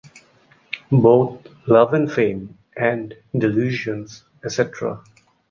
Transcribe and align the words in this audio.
Both 0.91 1.45
"Love 1.67 1.93
and 1.93 2.11
Fame" 2.11 2.57
and 2.75 3.13
"Delusions, 3.37 4.23
Etc. 4.43 4.99